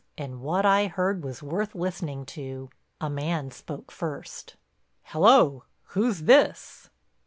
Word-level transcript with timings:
And 0.17 0.41
what 0.41 0.65
I 0.65 0.87
heard 0.87 1.23
was 1.23 1.43
worth 1.43 1.75
listening 1.75 2.25
to. 2.33 2.71
A 2.99 3.07
man 3.07 3.51
spoke 3.51 3.91
first: 3.91 4.55
"Hello, 5.09 5.65
who's 5.89 6.21
this?" 6.23 6.89